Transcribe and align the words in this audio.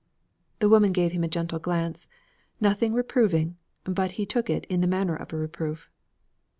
The 0.57 0.67
woman 0.67 0.93
gave 0.93 1.11
him 1.11 1.23
a 1.23 1.27
gentle 1.27 1.59
glance; 1.59 2.07
nothing 2.59 2.91
reproving, 2.95 3.57
but 3.83 4.13
he 4.13 4.25
took 4.25 4.49
it 4.49 4.65
in 4.65 4.81
the 4.81 4.87
manner 4.87 5.15
of 5.15 5.31
reproof. 5.31 5.91